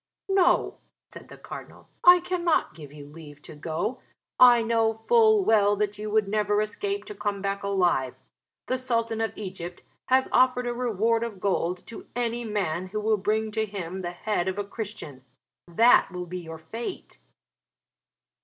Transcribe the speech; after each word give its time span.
"No," 0.29 0.79
said 1.09 1.27
the 1.27 1.37
Cardinal, 1.37 1.87
"I 2.03 2.21
cannot 2.21 2.73
give 2.73 2.91
you 2.91 3.05
leave 3.05 3.39
to 3.43 3.53
go. 3.53 4.01
I 4.39 4.63
know 4.63 5.03
full 5.07 5.45
well 5.45 5.75
that 5.75 5.99
you 5.99 6.09
would 6.09 6.27
never 6.27 6.59
escape 6.59 7.05
to 7.05 7.13
come 7.13 7.39
back 7.39 7.61
alive. 7.63 8.15
The 8.65 8.79
Sultan 8.79 9.21
of 9.21 9.37
Egypt 9.37 9.83
has 10.07 10.27
offered 10.31 10.65
a 10.65 10.73
reward 10.73 11.23
of 11.23 11.39
gold 11.39 11.85
to 11.85 12.07
any 12.15 12.43
man 12.43 12.87
who 12.87 12.99
will 12.99 13.15
bring 13.17 13.51
to 13.51 13.63
him 13.67 14.01
the 14.01 14.09
head 14.09 14.47
of 14.47 14.57
a 14.57 14.63
Christian. 14.63 15.23
That 15.67 16.11
will 16.11 16.25
be 16.25 16.39
your 16.39 16.57
fate." 16.57 17.19